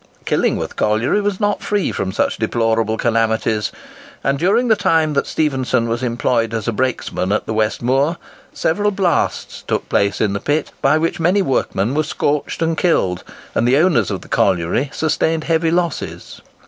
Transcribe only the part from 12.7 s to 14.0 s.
killed, and the